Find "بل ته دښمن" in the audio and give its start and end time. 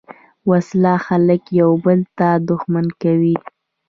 1.83-2.85